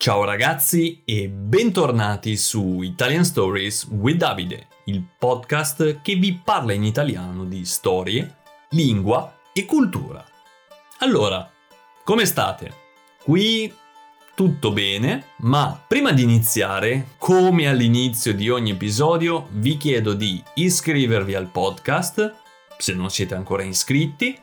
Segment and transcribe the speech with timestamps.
[0.00, 6.84] Ciao ragazzi e bentornati su Italian Stories with Davide, il podcast che vi parla in
[6.84, 8.36] italiano di storie,
[8.70, 10.24] lingua e cultura.
[10.98, 11.50] Allora,
[12.04, 12.72] come state?
[13.24, 13.74] Qui
[14.36, 21.34] tutto bene, ma prima di iniziare, come all'inizio di ogni episodio, vi chiedo di iscrivervi
[21.34, 22.36] al podcast,
[22.78, 24.38] se non siete ancora iscritti.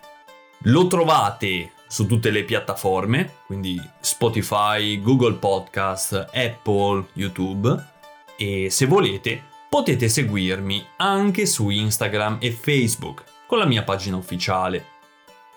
[0.63, 7.93] Lo trovate su tutte le piattaforme, quindi Spotify, Google Podcast, Apple, YouTube
[8.37, 14.85] e se volete potete seguirmi anche su Instagram e Facebook con la mia pagina ufficiale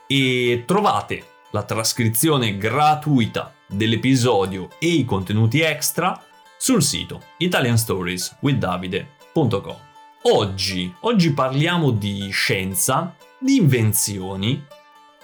[0.07, 6.19] e trovate la trascrizione gratuita dell'episodio e i contenuti extra
[6.57, 9.77] sul sito italianstorieswithdavide.com.
[10.23, 14.65] Oggi, oggi parliamo di scienza, di invenzioni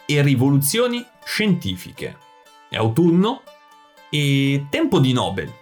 [0.07, 2.19] e rivoluzioni scientifiche.
[2.69, 3.43] È autunno
[4.11, 5.53] e tempo di Nobel.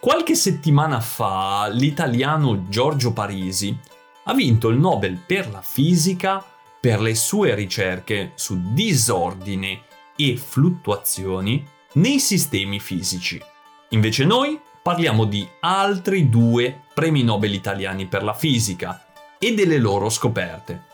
[0.00, 3.76] Qualche settimana fa l'italiano Giorgio Parisi
[4.24, 6.44] ha vinto il Nobel per la fisica
[6.80, 9.82] per le sue ricerche su disordine
[10.14, 13.42] e fluttuazioni nei sistemi fisici.
[13.90, 19.06] Invece noi parliamo di altri due premi Nobel italiani per la fisica
[19.38, 20.84] e delle loro scoperte.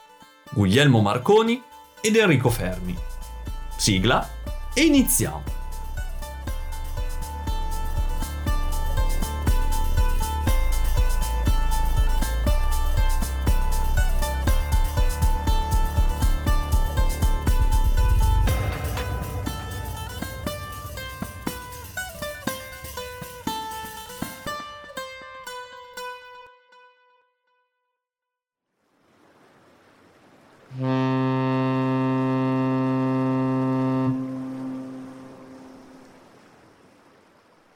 [0.50, 1.62] Guglielmo Marconi
[2.06, 2.94] ed Enrico Fermi.
[3.78, 4.28] Sigla
[4.74, 5.63] e iniziamo!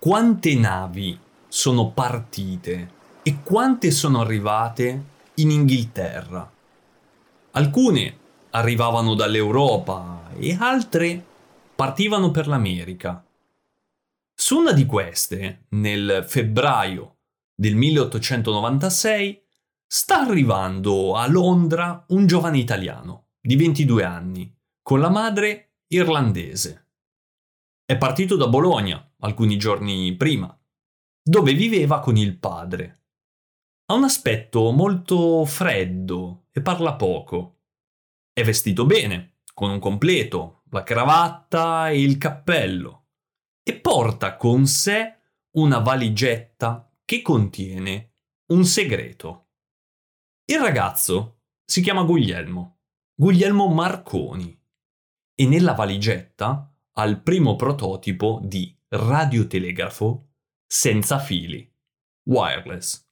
[0.08, 2.92] Quante navi sono partite
[3.22, 5.04] e quante sono arrivate
[5.34, 6.50] in Inghilterra.
[7.50, 8.18] Alcune
[8.52, 11.22] arrivavano dall'Europa e altre
[11.74, 13.22] partivano per l'America.
[14.34, 17.16] Su una di queste, nel febbraio
[17.54, 19.42] del 1896,
[19.86, 26.86] sta arrivando a Londra un giovane italiano di 22 anni, con la madre irlandese.
[27.84, 30.56] È partito da Bologna alcuni giorni prima,
[31.22, 33.02] dove viveva con il padre.
[33.86, 37.60] Ha un aspetto molto freddo e parla poco.
[38.32, 43.06] È vestito bene, con un completo, la cravatta e il cappello,
[43.62, 45.16] e porta con sé
[45.52, 48.12] una valigetta che contiene
[48.52, 49.46] un segreto.
[50.44, 52.80] Il ragazzo si chiama Guglielmo,
[53.14, 54.56] Guglielmo Marconi,
[55.34, 60.28] e nella valigetta ha il primo prototipo di radiotelegrafo
[60.66, 61.70] senza fili,
[62.24, 63.06] wireless.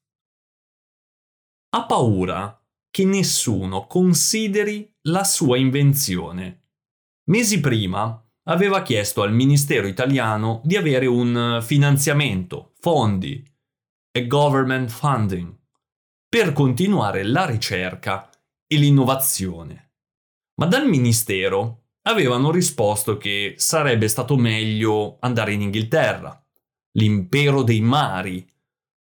[1.70, 2.60] Ha paura
[2.90, 6.70] che nessuno consideri la sua invenzione.
[7.28, 13.44] Mesi prima aveva chiesto al Ministero italiano di avere un finanziamento, fondi
[14.10, 15.54] e government funding
[16.28, 18.30] per continuare la ricerca
[18.66, 19.94] e l'innovazione.
[20.54, 26.40] Ma dal Ministero avevano risposto che sarebbe stato meglio andare in Inghilterra,
[26.92, 28.48] l'impero dei mari,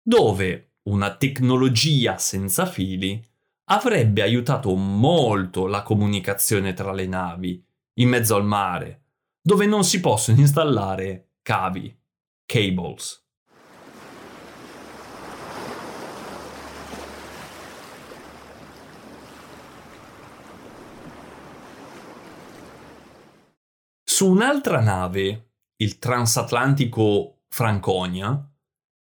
[0.02, 3.24] dove una tecnologia senza fili
[3.70, 7.64] avrebbe aiutato molto la comunicazione tra le navi
[8.00, 9.04] in mezzo al mare,
[9.42, 11.96] dove non si possono installare cavi,
[12.46, 13.27] cables.
[24.18, 28.52] Su un'altra nave, il transatlantico Franconia,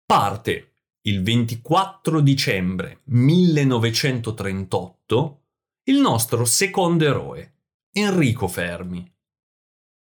[0.06, 0.72] parte
[1.02, 5.42] il 24 dicembre 1938
[5.88, 7.56] il nostro secondo eroe,
[7.92, 9.06] Enrico Fermi.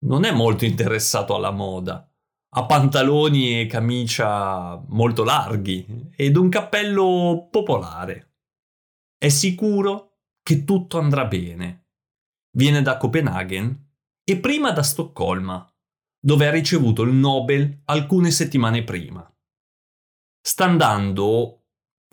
[0.05, 2.11] Non è molto interessato alla moda.
[2.55, 8.37] Ha pantaloni e camicia molto larghi ed un cappello popolare.
[9.15, 11.89] È sicuro che tutto andrà bene.
[12.49, 13.85] Viene da Copenaghen
[14.29, 15.65] e prima da Stoccolma,
[16.19, 19.25] dove ha ricevuto il Nobel alcune settimane prima.
[20.41, 21.63] Sta andando,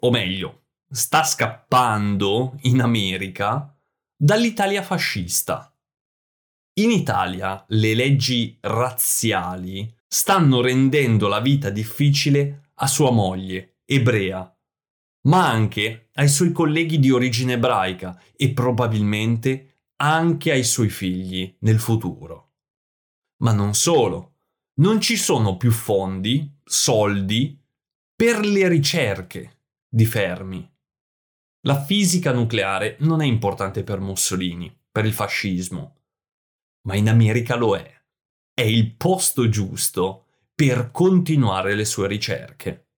[0.01, 3.77] o meglio, sta scappando in America
[4.17, 5.77] dall'Italia fascista.
[6.75, 14.57] In Italia le leggi razziali stanno rendendo la vita difficile a sua moglie, ebrea,
[15.23, 21.79] ma anche ai suoi colleghi di origine ebraica e probabilmente anche ai suoi figli nel
[21.79, 22.53] futuro.
[23.43, 24.37] Ma non solo,
[24.81, 27.61] non ci sono più fondi, soldi,
[28.15, 30.69] per le ricerche di Fermi.
[31.67, 36.03] La fisica nucleare non è importante per Mussolini, per il fascismo,
[36.87, 38.03] ma in America lo è.
[38.53, 42.91] È il posto giusto per continuare le sue ricerche.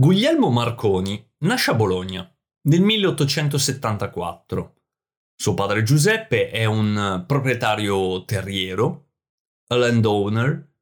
[0.00, 2.26] Guglielmo Marconi nasce a Bologna
[2.68, 4.76] nel 1874.
[5.36, 9.10] Suo padre Giuseppe è un proprietario terriero,
[9.66, 10.72] landowner,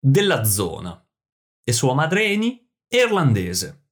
[0.00, 1.00] della zona
[1.62, 3.84] e sua madre Eni è irlandese.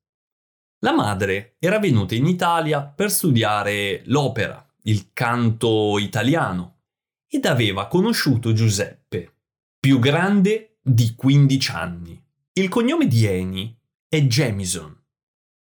[0.81, 6.81] La madre era venuta in Italia per studiare l'opera, il canto italiano,
[7.29, 9.37] ed aveva conosciuto Giuseppe,
[9.79, 12.21] più grande di 15 anni.
[12.55, 13.78] Il cognome di Eni
[14.11, 14.97] è Jamison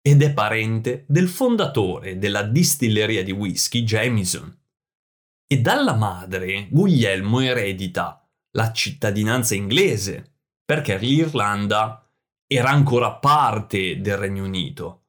[0.02, 4.56] ed è parente del fondatore della distilleria di whisky Jamison.
[5.48, 12.08] E dalla madre Guglielmo eredita la cittadinanza inglese, perché l'Irlanda
[12.46, 15.08] era ancora parte del Regno Unito,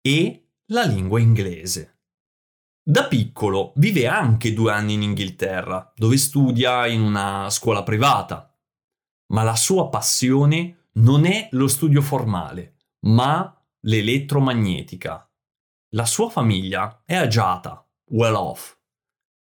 [0.00, 1.98] e la lingua inglese.
[2.82, 8.50] Da piccolo vive anche due anni in Inghilterra, dove studia in una scuola privata,
[9.32, 12.76] ma la sua passione non è lo studio formale,
[13.06, 15.30] ma l'elettromagnetica.
[15.90, 18.76] La sua famiglia è agiata, well off,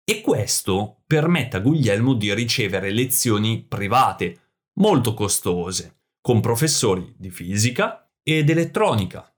[0.05, 8.11] e questo permette a Guglielmo di ricevere lezioni private molto costose, con professori di fisica
[8.23, 9.33] ed elettronica,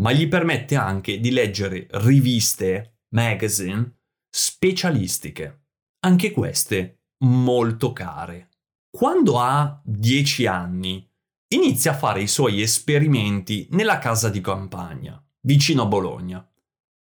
[0.00, 3.98] ma gli permette anche di leggere riviste, magazine,
[4.30, 5.66] specialistiche,
[6.00, 8.48] anche queste molto care.
[8.90, 11.10] Quando ha 10 anni
[11.48, 16.48] inizia a fare i suoi esperimenti nella casa di campagna, vicino a Bologna.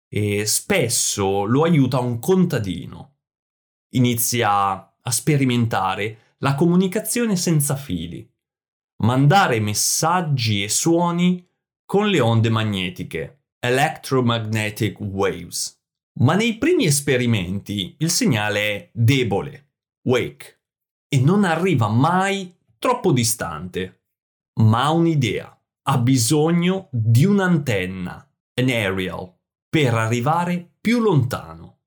[0.09, 3.17] E spesso lo aiuta un contadino.
[3.95, 8.29] Inizia a sperimentare la comunicazione senza fili,
[9.03, 11.47] mandare messaggi e suoni
[11.85, 15.81] con le onde magnetiche, electromagnetic waves.
[16.21, 19.73] Ma nei primi esperimenti il segnale è debole,
[20.03, 20.61] wake,
[21.09, 24.04] e non arriva mai troppo distante
[24.55, 25.59] ma ha un'idea.
[25.87, 29.33] Ha bisogno di un'antenna, an aerial,
[29.69, 31.79] per arrivare più lontano.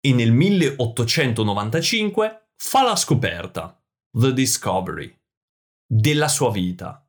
[0.00, 3.80] E nel 1895 fa la scoperta,
[4.10, 5.18] The Discovery,
[5.86, 7.08] della sua vita.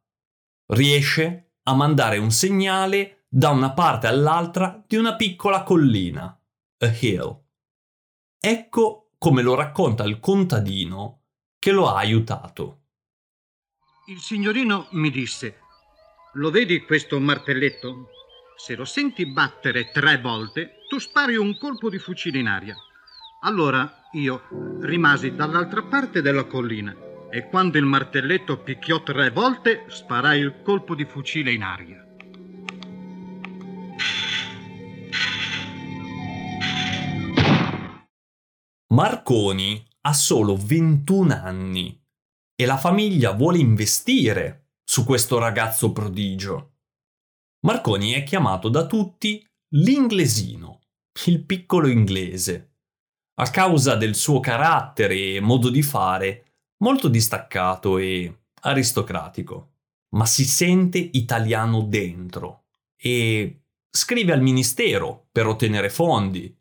[0.67, 6.39] Riesce a mandare un segnale da una parte all'altra di una piccola collina,
[6.77, 7.43] a hill
[8.47, 11.23] Ecco come lo racconta il contadino
[11.57, 12.81] che lo ha aiutato.
[14.05, 15.61] Il signorino mi disse,
[16.33, 18.09] lo vedi questo martelletto?
[18.55, 22.75] Se lo senti battere tre volte, tu spari un colpo di fucile in aria.
[23.41, 24.43] Allora io
[24.81, 26.95] rimasi dall'altra parte della collina
[27.31, 32.04] e quando il martelletto picchiò tre volte, sparai il colpo di fucile in aria.
[38.95, 42.01] Marconi ha solo 21 anni
[42.55, 46.75] e la famiglia vuole investire su questo ragazzo prodigio.
[47.65, 50.79] Marconi è chiamato da tutti l'inglesino,
[51.25, 52.75] il piccolo inglese,
[53.41, 59.73] a causa del suo carattere e modo di fare molto distaccato e aristocratico,
[60.15, 66.57] ma si sente italiano dentro e scrive al ministero per ottenere fondi,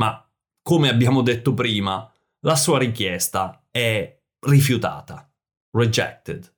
[0.00, 0.25] ma
[0.66, 5.32] come abbiamo detto prima, la sua richiesta è rifiutata,
[5.70, 6.52] rejected.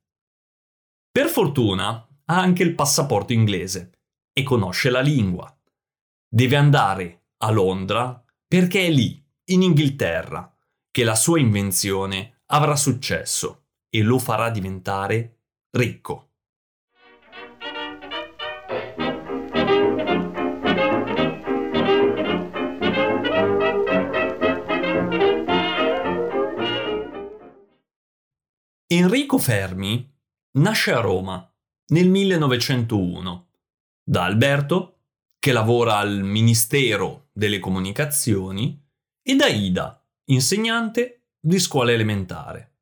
[1.13, 1.91] Per fortuna
[2.25, 3.99] ha anche il passaporto inglese
[4.33, 5.55] e conosce la lingua.
[6.27, 10.57] Deve andare a Londra perché è lì, in Inghilterra,
[10.91, 15.41] che la sua invenzione avrà successo e lo farà diventare
[15.73, 16.28] ricco.
[28.91, 30.11] Enrico Fermi
[30.53, 31.47] nasce a Roma
[31.89, 33.49] nel 1901
[34.03, 35.01] da Alberto,
[35.39, 38.83] che lavora al Ministero delle Comunicazioni,
[39.23, 42.77] e da Ida, insegnante di scuola elementare.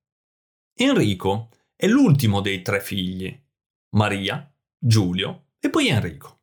[0.78, 3.44] Enrico è l'ultimo dei tre figli,
[3.96, 4.48] Maria,
[4.78, 6.42] Giulio e poi Enrico.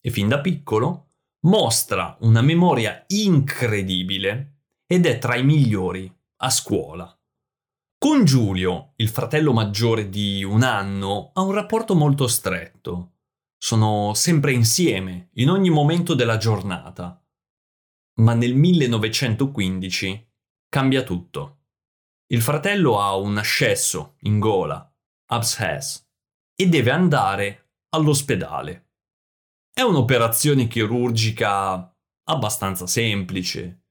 [0.00, 1.14] E fin da piccolo
[1.46, 6.08] mostra una memoria incredibile ed è tra i migliori
[6.42, 7.13] a scuola.
[8.04, 13.14] Con Giulio, il fratello maggiore di un anno, ha un rapporto molto stretto.
[13.56, 17.26] Sono sempre insieme, in ogni momento della giornata.
[18.20, 20.32] Ma nel 1915
[20.68, 21.60] cambia tutto.
[22.26, 24.94] Il fratello ha un ascesso in gola,
[25.30, 26.06] abscess,
[26.54, 28.90] e deve andare all'ospedale.
[29.72, 31.90] È un'operazione chirurgica
[32.24, 33.86] abbastanza semplice,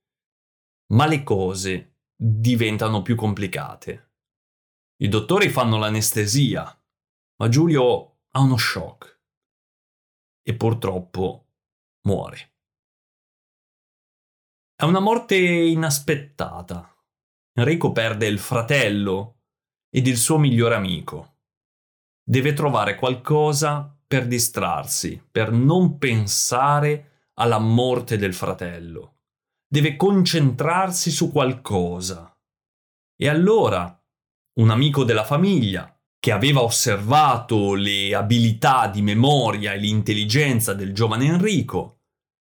[0.93, 4.12] ma le cose diventano più complicate.
[4.98, 6.63] I dottori fanno l'anestesia,
[7.38, 9.20] ma Giulio ha uno shock
[10.41, 11.48] e purtroppo
[12.03, 12.53] muore.
[14.75, 16.89] È una morte inaspettata.
[17.53, 19.41] Enrico perde il fratello
[19.89, 21.38] ed il suo migliore amico.
[22.24, 29.12] Deve trovare qualcosa per distrarsi, per non pensare alla morte del fratello
[29.74, 32.32] deve concentrarsi su qualcosa.
[33.20, 34.00] E allora
[34.60, 41.25] un amico della famiglia, che aveva osservato le abilità di memoria e l'intelligenza del giovane
[41.25, 42.01] Enrico,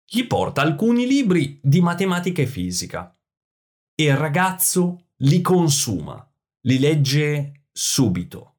[0.04, 3.16] gli porta alcuni libri di matematica e fisica.
[3.94, 6.28] E il ragazzo li consuma,
[6.62, 8.56] li legge subito.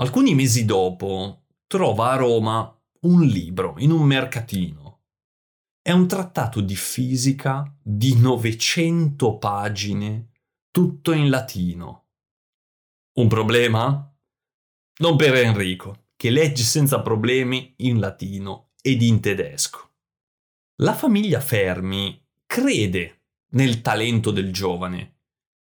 [0.00, 4.77] Alcuni mesi dopo trova a Roma un libro in un mercatino
[5.88, 10.32] è un trattato di fisica di 900 pagine,
[10.70, 12.08] tutto in latino.
[13.14, 14.14] Un problema?
[14.98, 19.92] Non per Enrico, che legge senza problemi in latino ed in tedesco.
[20.82, 25.20] La famiglia Fermi crede nel talento del giovane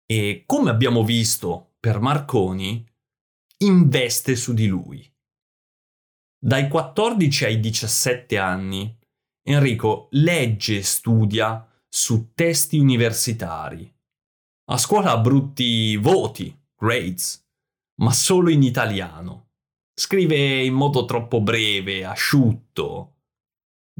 [0.06, 2.88] e, come abbiamo visto per Marconi,
[3.64, 5.12] investe su di lui.
[6.38, 9.02] Dai 14 ai 17 anni
[9.46, 13.92] Enrico legge e studia su testi universitari.
[14.70, 17.46] A scuola ha brutti voti, grades,
[17.96, 19.50] ma solo in italiano.
[19.94, 23.16] Scrive in modo troppo breve, asciutto.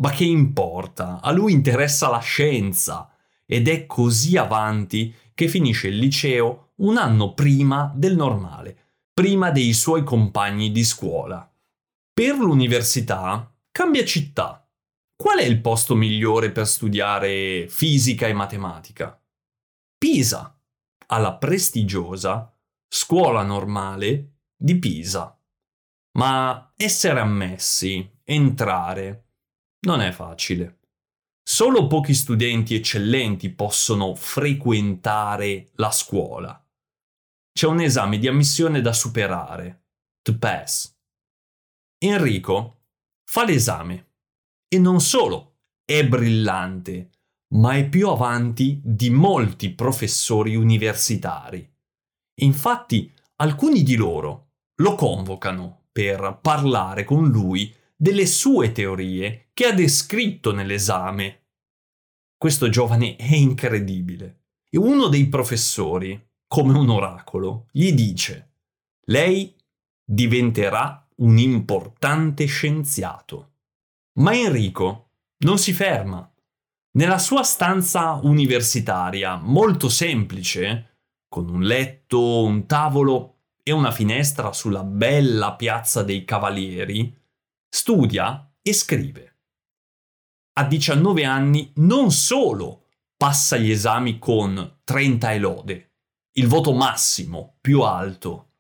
[0.01, 1.21] Ma che importa?
[1.21, 7.35] A lui interessa la scienza ed è così avanti che finisce il liceo un anno
[7.35, 11.47] prima del normale, prima dei suoi compagni di scuola.
[12.15, 14.64] Per l'università cambia città
[15.17, 19.21] Qual è il posto migliore per studiare fisica e matematica?
[19.97, 20.61] Pisa,
[21.07, 22.53] alla prestigiosa
[22.89, 25.39] Scuola Normale di Pisa.
[26.19, 29.29] Ma essere ammessi, entrare,
[29.87, 30.81] non è facile.
[31.43, 36.61] Solo pochi studenti eccellenti possono frequentare la scuola.
[37.53, 39.85] C'è un esame di ammissione da superare,
[40.23, 40.93] to pass.
[41.99, 42.87] Enrico
[43.25, 44.14] fa l'esame
[44.75, 47.11] e non solo è brillante,
[47.55, 51.73] ma è più avanti di molti professori universitari.
[52.41, 59.73] Infatti, alcuni di loro lo convocano per parlare con lui delle sue teorie che ha
[59.73, 61.43] descritto nell'esame.
[62.37, 68.55] Questo giovane è incredibile e uno dei professori, come un oracolo, gli dice
[69.07, 69.55] lei
[70.05, 73.54] diventerà un importante scienziato.
[74.17, 76.31] Ma Enrico non si ferma.
[76.93, 84.85] Nella sua stanza universitaria, molto semplice, con un letto, un tavolo e una finestra sulla
[84.85, 87.13] bella piazza dei Cavalieri,
[87.69, 89.39] studia e scrive.
[90.57, 92.85] A 19 anni non solo
[93.17, 95.95] passa gli esami con 30 elode,
[96.37, 98.51] il voto massimo più alto,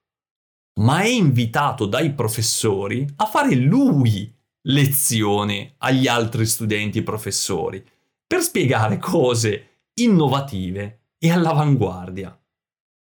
[0.80, 4.34] ma è invitato dai professori a fare lui
[4.66, 7.84] lezione agli altri studenti e professori
[8.26, 12.38] per spiegare cose innovative e all'avanguardia.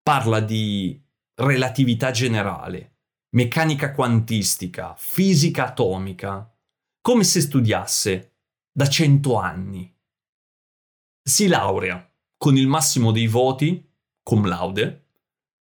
[0.02, 1.02] Parla di
[1.36, 2.98] relatività generale,
[3.32, 6.52] meccanica quantistica, fisica atomica,
[7.02, 8.36] come se studiasse
[8.72, 9.94] da cento anni.
[11.22, 13.90] Si laurea con il massimo dei voti,
[14.22, 15.06] cum laude,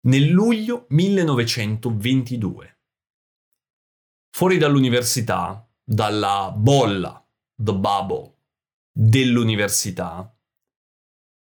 [0.02, 2.79] nel luglio 1922.
[4.40, 7.28] Fuori dall'università, dalla bolla,
[7.62, 8.38] the bubble,
[8.90, 10.34] dell'università,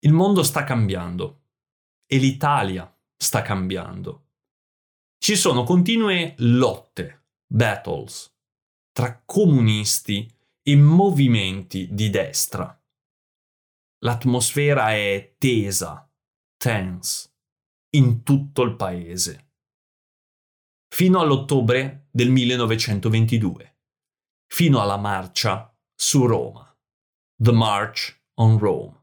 [0.00, 1.44] il mondo sta cambiando
[2.04, 4.30] e l'Italia sta cambiando.
[5.18, 8.36] Ci sono continue lotte, battles,
[8.90, 10.28] tra comunisti
[10.60, 12.76] e movimenti di destra.
[13.98, 16.12] L'atmosfera è tesa,
[16.56, 17.36] tense,
[17.90, 19.49] in tutto il paese.
[20.92, 23.78] Fino all'ottobre del 1922,
[24.48, 26.76] fino alla marcia su Roma.
[27.36, 28.99] The March on Rome.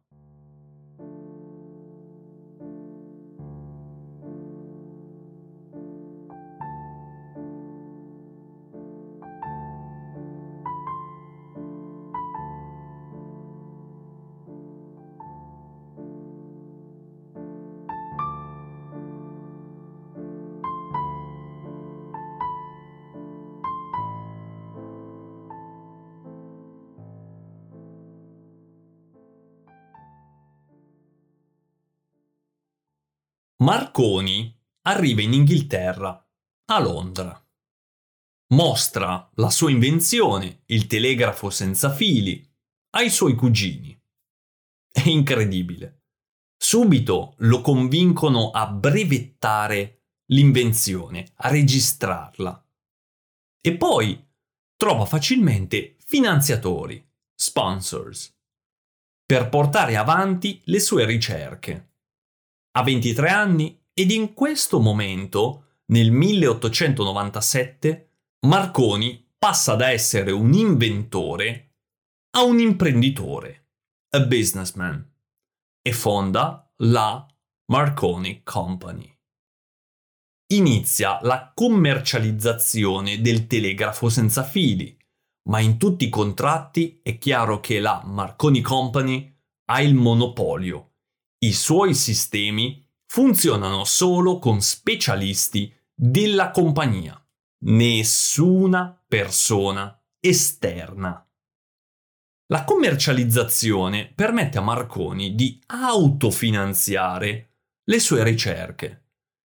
[33.67, 36.25] Marconi arriva in Inghilterra,
[36.67, 37.45] a Londra.
[38.53, 42.50] Mostra la sua invenzione, il telegrafo senza fili,
[42.91, 44.01] ai suoi cugini.
[44.89, 46.03] È incredibile.
[46.55, 52.65] Subito lo convincono a brevettare l'invenzione, a registrarla.
[53.62, 54.29] E poi
[54.77, 57.05] trova facilmente finanziatori,
[57.36, 58.33] sponsors,
[59.25, 61.88] per portare avanti le sue ricerche
[62.78, 68.10] ha 23 anni ed in questo momento, nel 1897,
[68.46, 71.72] Marconi passa da essere un inventore
[72.36, 73.70] a un imprenditore,
[74.12, 75.12] a businessman,
[75.82, 77.26] e fonda la
[77.72, 79.12] Marconi Company.
[80.54, 84.96] Inizia la commercializzazione del telegrafo senza fili,
[85.50, 89.36] ma in tutti i contratti è chiaro che la Marconi Company
[89.66, 90.92] ha il monopolio
[91.39, 97.21] i suoi sistemi funzionano solo con specialisti della compagnia,
[97.65, 101.23] nessuna persona esterna.
[102.47, 107.52] La commercializzazione permette a Marconi di autofinanziare
[107.84, 109.04] le sue ricerche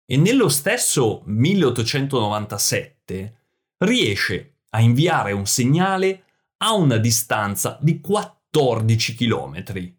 [0.06, 3.38] e nello stesso 1897
[3.80, 6.24] riesce a inviare un segnale
[6.58, 9.96] a una distanza di 14 chilometri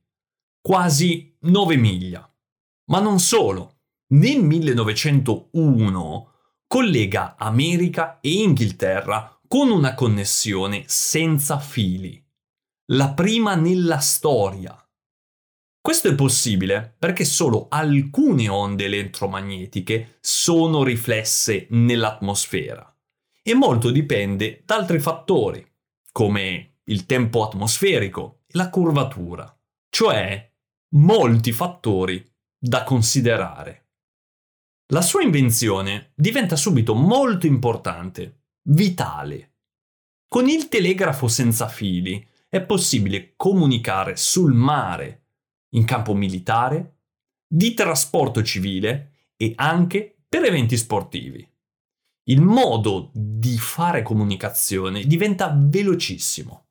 [0.67, 2.29] quasi 9 miglia.
[2.87, 3.83] Ma non solo.
[4.15, 6.33] Nel 1901
[6.67, 12.21] collega America e Inghilterra con una connessione senza fili.
[12.87, 14.77] La prima nella storia.
[15.81, 22.93] Questo è possibile perché solo alcune onde elettromagnetiche sono riflesse nell'atmosfera
[23.41, 25.65] e molto dipende da altri fattori,
[26.11, 29.57] come il tempo atmosferico e la curvatura,
[29.89, 30.55] cioè
[30.95, 32.25] molti fattori
[32.59, 33.89] da considerare.
[34.93, 39.55] La sua invenzione diventa subito molto importante, vitale.
[40.29, 45.27] Con il telegrafo senza fili è possibile comunicare sul mare,
[45.75, 47.01] in campo militare,
[47.47, 51.49] di trasporto civile e anche per eventi sportivi.
[52.29, 56.66] Il modo di fare comunicazione diventa velocissimo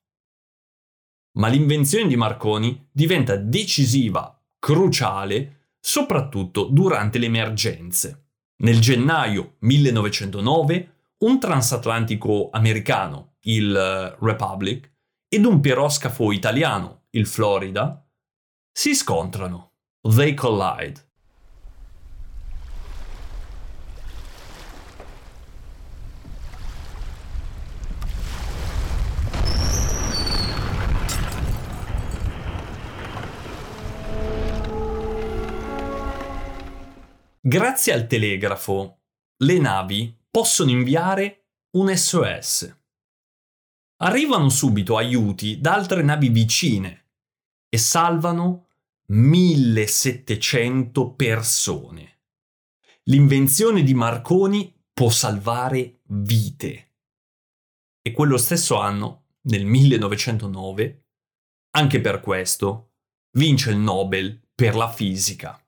[1.36, 8.28] ma l'invenzione di Marconi diventa decisiva, cruciale, soprattutto durante le emergenze.
[8.58, 14.92] Nel gennaio 1909 un transatlantico americano, il eh, Republic,
[15.28, 18.06] ed un piroscafo italiano, il Florida,
[18.72, 19.72] si scontrano.
[20.02, 21.04] They collide.
[37.48, 39.02] Grazie al telegrafo,
[39.44, 42.76] le navi possono inviare un SOS.
[43.98, 47.12] Arrivano subito aiuti da altre navi vicine
[47.70, 48.70] e salvano
[49.10, 52.22] 1700 persone.
[53.04, 56.94] L'invenzione di Marconi può salvare vite.
[58.02, 61.06] E quello stesso anno, nel 1909,
[61.76, 62.94] anche per questo,
[63.34, 65.60] vince il Nobel per la fisica.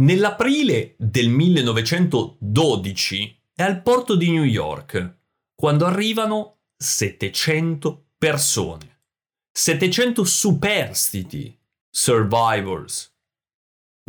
[0.00, 5.22] Nell'aprile del 1912 è al porto di New York,
[5.56, 9.06] quando arrivano 700 persone,
[9.50, 13.12] 700 superstiti, survivors,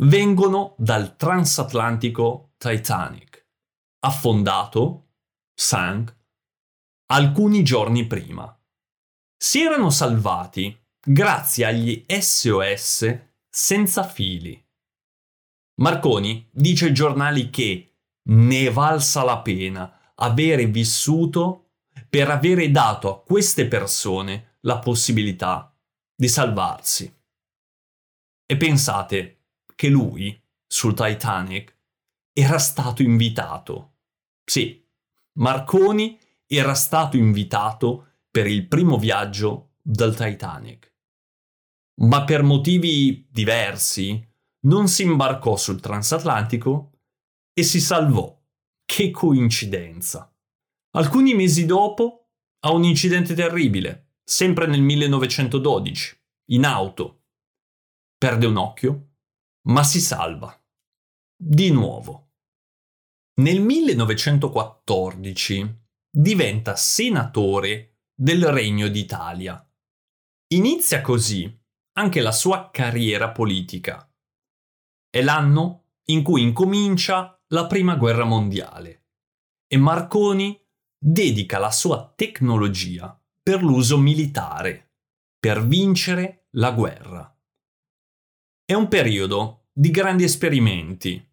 [0.04, 3.48] vengono dal transatlantico Titanic,
[4.04, 5.14] affondato,
[5.52, 6.16] sank,
[7.06, 8.56] alcuni giorni prima.
[9.36, 14.68] Si erano salvati grazie agli SOS senza fili.
[15.80, 21.70] Marconi dice ai giornali che ne valsa la pena avere vissuto
[22.08, 25.74] per avere dato a queste persone la possibilità
[26.14, 27.18] di salvarsi.
[28.46, 31.74] E pensate, che lui, sul Titanic,
[32.32, 33.94] era stato invitato.
[34.44, 34.86] Sì,
[35.38, 40.92] Marconi era stato invitato per il primo viaggio del Titanic.
[42.02, 44.29] Ma per motivi diversi
[44.66, 47.00] non si imbarcò sul transatlantico
[47.52, 48.38] e si salvò.
[48.84, 50.32] Che coincidenza!
[50.96, 56.20] Alcuni mesi dopo ha un incidente terribile, sempre nel 1912,
[56.50, 57.24] in auto.
[58.18, 59.04] Perde un occhio
[59.62, 60.58] ma si salva.
[61.36, 62.30] Di nuovo.
[63.40, 69.62] Nel 1914 diventa senatore del Regno d'Italia.
[70.52, 71.56] Inizia così
[71.98, 74.09] anche la sua carriera politica.
[75.12, 79.06] È l'anno in cui incomincia la Prima Guerra Mondiale
[79.66, 80.56] e Marconi
[80.96, 84.92] dedica la sua tecnologia per l'uso militare,
[85.40, 87.36] per vincere la guerra.
[88.64, 91.28] È un periodo di grandi esperimenti.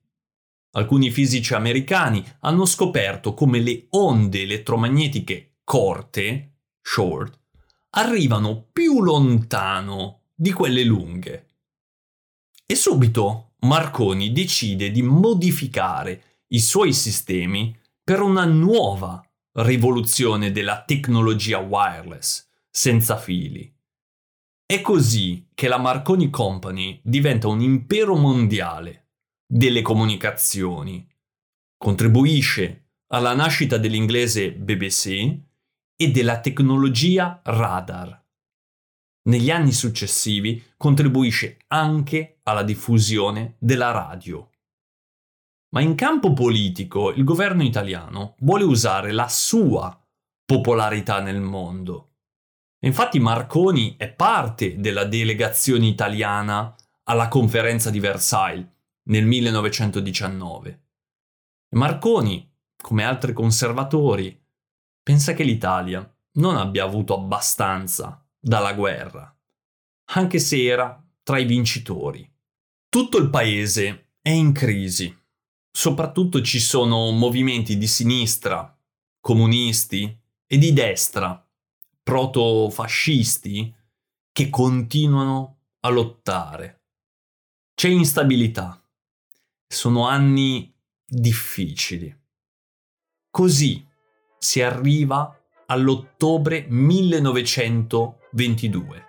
[0.72, 7.40] Alcuni fisici americani hanno scoperto come le onde elettromagnetiche corte, short,
[7.92, 11.46] arrivano più lontano di quelle lunghe.
[12.66, 19.22] E subito Marconi decide di modificare i suoi sistemi per una nuova
[19.54, 23.74] rivoluzione della tecnologia wireless, senza fili.
[24.66, 29.08] È così che la Marconi Company diventa un impero mondiale
[29.46, 31.08] delle comunicazioni.
[31.78, 35.36] Contribuisce alla nascita dell'inglese BBC
[35.96, 38.24] e della tecnologia radar.
[39.28, 44.50] Negli anni successivi contribuisce anche alla diffusione della radio.
[45.74, 49.98] Ma in campo politico il governo italiano vuole usare la sua
[50.46, 52.08] popolarità nel mondo
[52.82, 58.68] Infatti Marconi è parte della delegazione italiana alla conferenza di Versailles
[59.10, 60.84] nel 1919.
[61.76, 64.40] Marconi, come altri conservatori,
[65.02, 69.36] pensa che l'Italia non abbia avuto abbastanza dalla guerra,
[70.12, 72.30] anche se era tra i vincitori.
[72.88, 75.14] Tutto il paese è in crisi,
[75.70, 78.74] soprattutto ci sono movimenti di sinistra,
[79.20, 81.46] comunisti e di destra
[82.02, 83.76] protofascisti
[84.32, 86.84] che continuano a lottare.
[87.76, 88.82] C'è instabilità.
[89.68, 90.74] Sono anni
[91.06, 92.18] difficili.
[93.30, 93.86] Così
[94.38, 96.66] si arriva all'ottobre
[98.38, 99.06] 1922,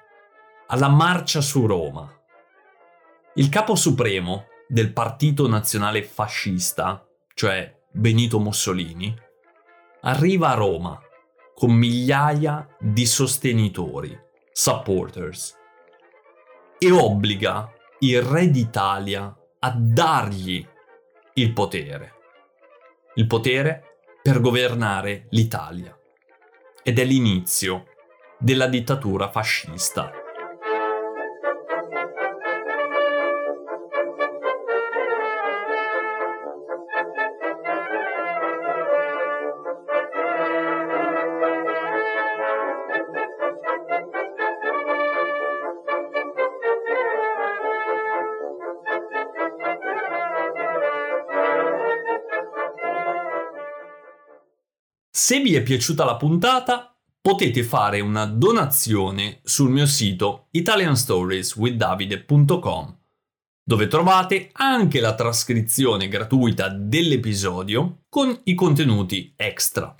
[0.68, 2.10] alla marcia su Roma.
[3.34, 9.14] Il capo supremo del Partito Nazionale Fascista, cioè Benito Mussolini,
[10.00, 10.98] arriva a Roma
[11.54, 14.18] con migliaia di sostenitori,
[14.50, 15.56] supporters,
[16.78, 20.66] e obbliga il re d'Italia a dargli
[21.34, 22.14] il potere.
[23.16, 25.94] Il potere per governare l'Italia.
[26.82, 27.88] Ed è l'inizio
[28.38, 30.12] della dittatura fascista.
[55.10, 56.87] Se vi è piaciuta la puntata,
[57.28, 62.96] potete fare una donazione sul mio sito italianstorieswithdavide.com
[63.62, 69.94] dove trovate anche la trascrizione gratuita dell'episodio con i contenuti extra.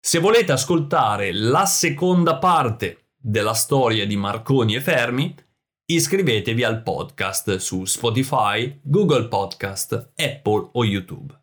[0.00, 5.32] Se volete ascoltare la seconda parte della storia di Marconi e Fermi,
[5.84, 11.40] iscrivetevi al podcast su Spotify, Google Podcast, Apple o YouTube.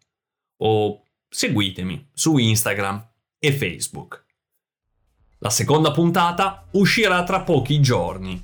[0.58, 4.26] O seguitemi su Instagram e Facebook.
[5.40, 8.44] La seconda puntata uscirà tra pochi giorni.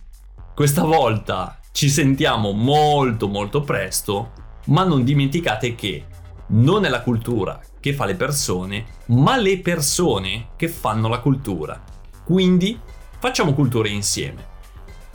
[0.54, 4.32] Questa volta ci sentiamo molto molto presto,
[4.66, 6.06] ma non dimenticate che
[6.50, 11.82] non è la cultura che fa le persone, ma le persone che fanno la cultura.
[12.24, 12.80] Quindi
[13.18, 14.52] facciamo cultura insieme.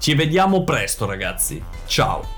[0.01, 1.63] Ci vediamo presto ragazzi.
[1.87, 2.38] Ciao.